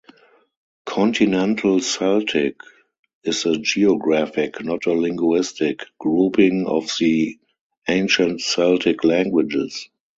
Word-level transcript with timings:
"Continental 0.87 1.79
Celtic" 1.79 2.55
is 3.23 3.45
a 3.45 3.59
geographic, 3.59 4.63
not 4.65 4.87
a 4.87 4.93
linguistic, 4.93 5.81
grouping 5.99 6.65
of 6.65 6.89
the 6.99 7.37
ancient 7.87 8.41
Celtic 8.41 9.03
languages. 9.03 9.89